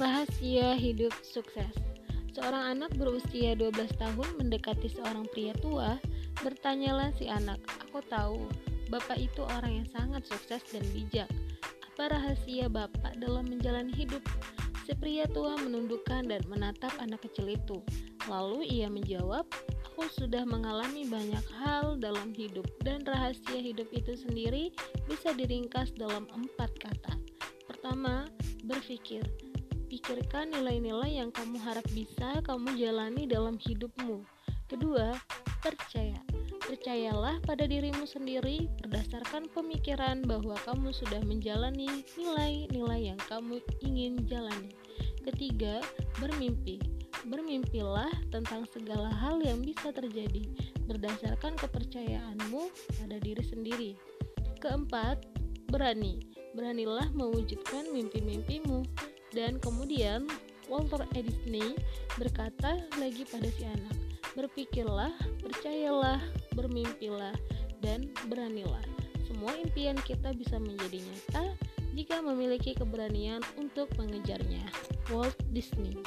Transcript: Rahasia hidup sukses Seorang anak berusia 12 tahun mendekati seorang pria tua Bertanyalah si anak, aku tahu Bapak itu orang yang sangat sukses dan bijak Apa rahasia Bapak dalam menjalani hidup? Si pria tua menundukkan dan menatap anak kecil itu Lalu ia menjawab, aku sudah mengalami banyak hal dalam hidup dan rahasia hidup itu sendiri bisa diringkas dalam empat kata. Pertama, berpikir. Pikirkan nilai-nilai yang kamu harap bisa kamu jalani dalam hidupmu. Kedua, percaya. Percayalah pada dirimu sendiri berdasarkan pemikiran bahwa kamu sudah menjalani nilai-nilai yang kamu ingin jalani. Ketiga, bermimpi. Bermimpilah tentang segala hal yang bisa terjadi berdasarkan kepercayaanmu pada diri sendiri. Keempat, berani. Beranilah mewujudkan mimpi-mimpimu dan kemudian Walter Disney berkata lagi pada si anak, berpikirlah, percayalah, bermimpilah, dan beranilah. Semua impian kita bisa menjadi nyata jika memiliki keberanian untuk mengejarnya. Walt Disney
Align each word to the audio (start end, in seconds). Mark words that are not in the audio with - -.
Rahasia 0.00 0.72
hidup 0.72 1.12
sukses 1.20 1.68
Seorang 2.32 2.80
anak 2.80 2.96
berusia 2.96 3.52
12 3.52 3.76
tahun 4.00 4.28
mendekati 4.40 4.88
seorang 4.88 5.28
pria 5.28 5.52
tua 5.60 6.00
Bertanyalah 6.40 7.12
si 7.20 7.28
anak, 7.28 7.60
aku 7.76 8.00
tahu 8.08 8.48
Bapak 8.88 9.20
itu 9.20 9.44
orang 9.44 9.84
yang 9.84 9.88
sangat 9.92 10.24
sukses 10.24 10.64
dan 10.72 10.80
bijak 10.96 11.28
Apa 11.92 12.08
rahasia 12.08 12.72
Bapak 12.72 13.20
dalam 13.20 13.52
menjalani 13.52 13.92
hidup? 13.92 14.24
Si 14.88 14.96
pria 14.96 15.28
tua 15.28 15.60
menundukkan 15.60 16.24
dan 16.24 16.40
menatap 16.48 16.96
anak 16.96 17.20
kecil 17.28 17.52
itu 17.52 17.84
Lalu 18.32 18.64
ia 18.72 18.88
menjawab, 18.88 19.44
aku 19.92 20.08
sudah 20.08 20.48
mengalami 20.48 21.04
banyak 21.04 21.44
hal 21.60 22.00
dalam 22.00 22.32
hidup 22.32 22.64
dan 22.80 23.04
rahasia 23.04 23.60
hidup 23.60 23.92
itu 23.92 24.16
sendiri 24.16 24.72
bisa 25.04 25.36
diringkas 25.36 25.92
dalam 25.98 26.30
empat 26.32 26.70
kata. 26.80 27.18
Pertama, 27.66 28.30
berpikir. 28.64 29.51
Pikirkan 29.92 30.56
nilai-nilai 30.56 31.20
yang 31.20 31.28
kamu 31.28 31.60
harap 31.60 31.84
bisa 31.92 32.40
kamu 32.48 32.80
jalani 32.80 33.28
dalam 33.28 33.60
hidupmu. 33.60 34.24
Kedua, 34.64 35.12
percaya. 35.60 36.16
Percayalah 36.64 37.44
pada 37.44 37.68
dirimu 37.68 38.08
sendiri 38.08 38.72
berdasarkan 38.80 39.52
pemikiran 39.52 40.24
bahwa 40.24 40.56
kamu 40.64 40.96
sudah 40.96 41.20
menjalani 41.28 42.08
nilai-nilai 42.16 43.12
yang 43.12 43.20
kamu 43.28 43.60
ingin 43.84 44.24
jalani. 44.24 44.72
Ketiga, 45.28 45.84
bermimpi. 46.16 46.80
Bermimpilah 47.28 48.08
tentang 48.32 48.64
segala 48.72 49.12
hal 49.12 49.44
yang 49.44 49.60
bisa 49.60 49.92
terjadi 49.92 50.48
berdasarkan 50.88 51.52
kepercayaanmu 51.60 52.72
pada 52.96 53.20
diri 53.20 53.44
sendiri. 53.44 53.90
Keempat, 54.56 55.20
berani. 55.68 56.32
Beranilah 56.56 57.12
mewujudkan 57.12 57.92
mimpi-mimpimu 57.92 59.11
dan 59.32 59.58
kemudian 59.60 60.28
Walter 60.70 61.04
Disney 61.12 61.76
berkata 62.16 62.80
lagi 62.96 63.26
pada 63.28 63.48
si 63.52 63.66
anak, 63.66 63.96
berpikirlah, 64.38 65.12
percayalah, 65.42 66.20
bermimpilah, 66.56 67.34
dan 67.82 68.08
beranilah. 68.30 68.84
Semua 69.26 69.52
impian 69.58 69.98
kita 70.04 70.32
bisa 70.36 70.56
menjadi 70.60 71.02
nyata 71.02 71.44
jika 71.92 72.24
memiliki 72.24 72.72
keberanian 72.72 73.42
untuk 73.58 73.90
mengejarnya. 73.98 74.64
Walt 75.10 75.36
Disney 75.50 75.98